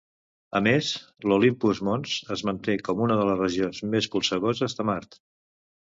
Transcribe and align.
A 0.59 0.61
més, 0.67 0.87
l'Olympus 1.31 1.81
Mons 1.89 2.15
es 2.37 2.43
manté 2.51 2.77
com 2.89 3.05
una 3.09 3.19
de 3.21 3.29
les 3.31 3.41
regions 3.45 3.83
més 3.97 4.09
polsegoses 4.17 4.77
de 4.81 4.87
Mart. 4.93 5.21